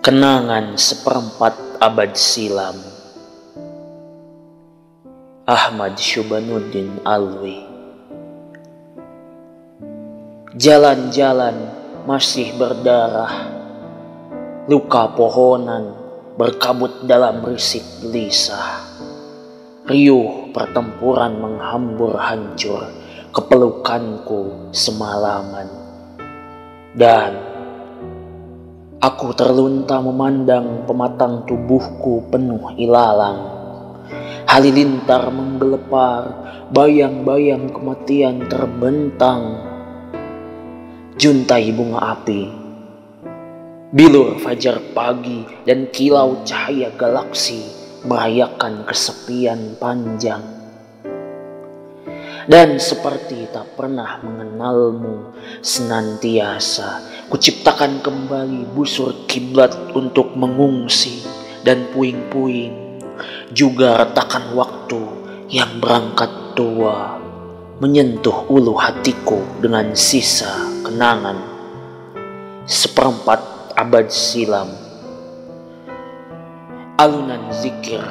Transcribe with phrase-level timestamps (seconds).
[0.00, 2.72] Kenangan seperempat abad silam.
[5.44, 7.60] Ahmad Syubanuddin Alwi.
[10.56, 11.52] Jalan-jalan
[12.08, 13.52] masih berdarah.
[14.72, 15.92] Luka pohonan
[16.32, 18.80] berkabut dalam risik gelisah
[19.84, 22.88] Riuh pertempuran menghambur hancur
[23.36, 25.68] kepelukanku semalaman.
[26.96, 27.49] Dan
[29.00, 33.48] Aku terlunta memandang pematang tubuhku penuh ilalang.
[34.44, 39.56] Halilintar menggelepar, bayang-bayang kematian terbentang.
[41.16, 42.52] Juntai bunga api,
[43.88, 47.72] bilur fajar pagi dan kilau cahaya galaksi
[48.04, 50.59] merayakan kesepian panjang
[52.48, 61.20] dan seperti tak pernah mengenalmu senantiasa kuciptakan kembali busur kiblat untuk mengungsi
[61.66, 63.02] dan puing-puing.
[63.52, 65.02] Juga retakan waktu
[65.52, 67.20] yang berangkat tua
[67.82, 70.48] menyentuh ulu hatiku dengan sisa
[70.86, 71.36] kenangan.
[72.64, 74.70] Seperempat abad silam
[77.00, 78.04] alunan zikir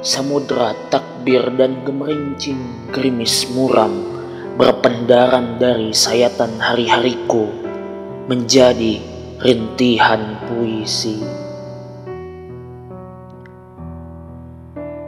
[0.00, 3.92] Samudra takbir dan gemerincing gerimis muram
[4.56, 7.44] berpendaran dari sayatan hari-hariku
[8.24, 8.96] menjadi
[9.44, 11.20] rintihan puisi.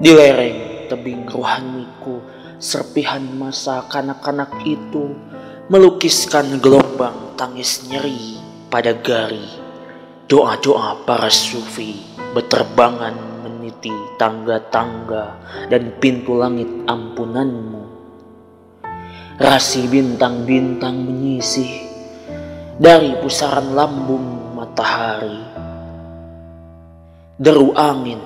[0.00, 2.24] Di lereng tebing rohaniku,
[2.56, 5.12] serpihan masa kanak-kanak itu
[5.68, 8.40] melukiskan gelombang tangis nyeri
[8.72, 9.68] pada gari.
[10.24, 12.00] Doa-doa para sufi
[12.32, 13.27] beterbangan
[13.68, 15.36] meniti tangga-tangga
[15.68, 17.84] dan pintu langit ampunanmu.
[19.36, 21.84] Rasi bintang-bintang menyisih
[22.80, 25.44] dari pusaran lambung matahari.
[27.36, 28.18] Deru angin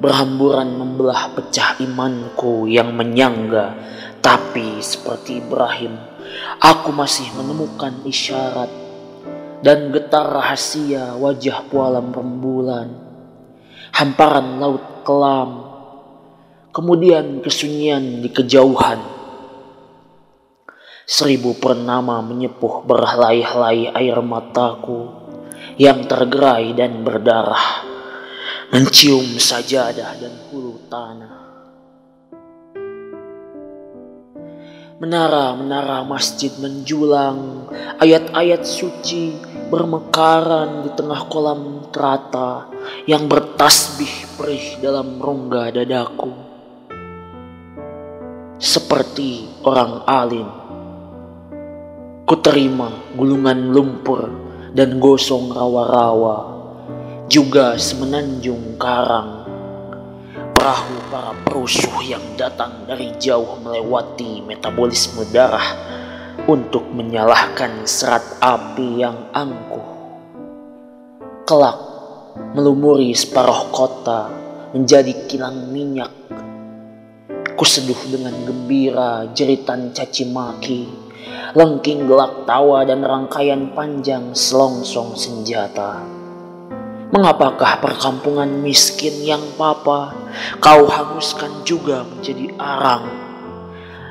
[0.00, 3.76] berhamburan membelah pecah imanku yang menyangga,
[4.24, 5.92] tapi seperti Ibrahim,
[6.64, 8.72] aku masih menemukan isyarat
[9.60, 13.05] dan getar rahasia wajah pualam rembulan
[13.96, 15.50] hamparan laut kelam,
[16.68, 19.00] kemudian kesunyian di kejauhan.
[21.08, 25.08] Seribu purnama menyepuh berhelai-helai air mataku
[25.80, 27.88] yang tergerai dan berdarah,
[28.68, 31.35] mencium sajadah dan hulu tanah.
[34.96, 37.68] Menara-menara masjid menjulang,
[38.00, 39.36] ayat-ayat suci
[39.68, 42.72] bermekaran di tengah kolam terata
[43.04, 44.08] yang bertasbih
[44.40, 46.32] perih dalam rongga dadaku.
[48.56, 50.48] Seperti orang alim,
[52.24, 54.32] ku terima gulungan lumpur
[54.72, 56.36] dan gosong rawa-rawa,
[57.28, 59.35] juga semenanjung karang.
[60.66, 65.62] Perahu para perusuh yang datang dari jauh melewati metabolisme darah
[66.50, 69.86] untuk menyalahkan serat api yang angkuh.
[71.46, 71.78] Kelak
[72.58, 74.26] melumuri separuh kota
[74.74, 76.10] menjadi kilang minyak.
[77.54, 80.90] Kuseduh dengan gembira jeritan caci maki,
[81.54, 86.25] lengking gelak tawa dan rangkaian panjang selongsong senjata.
[87.06, 90.10] Mengapakah perkampungan miskin yang papa
[90.58, 93.06] kau hanguskan juga menjadi arang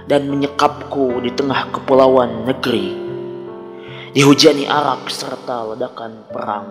[0.07, 2.95] dan menyekapku di tengah kepulauan negeri,
[4.15, 6.67] dihujani arak serta ledakan perang.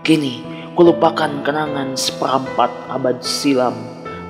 [0.00, 0.40] Kini
[0.72, 3.76] kulupakan kenangan seperempat abad silam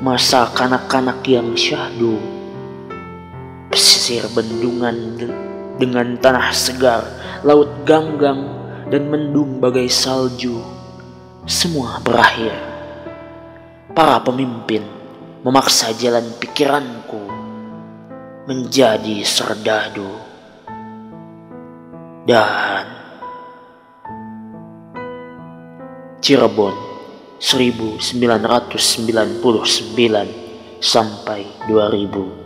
[0.02, 2.18] masa kanak-kanak yang syahdu.
[3.70, 5.14] Pesisir bendungan
[5.78, 7.06] dengan tanah segar,
[7.46, 10.62] laut ganggang dan mendung bagai salju.
[11.46, 12.54] Semua berakhir.
[13.94, 14.82] Para pemimpin
[15.46, 17.22] memaksa jalan pikiranku
[18.46, 20.06] menjadi serdadu
[22.26, 22.86] dan
[26.18, 26.74] Cirebon
[27.38, 29.38] 1999
[30.82, 32.45] sampai 2000